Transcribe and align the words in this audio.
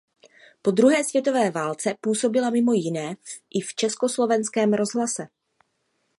Po 0.61 0.71
druhé 0.71 1.03
světové 1.03 1.51
válce 1.51 1.95
působila 2.01 2.49
mimo 2.49 2.73
jiné 2.73 3.15
i 3.49 3.61
v 3.61 3.73
Československém 3.75 4.73
rozhlase. 4.73 5.27